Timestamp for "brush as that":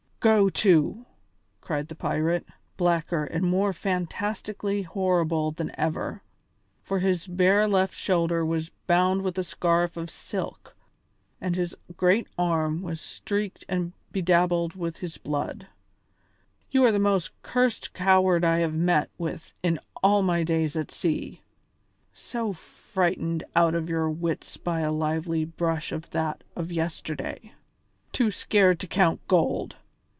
25.45-26.43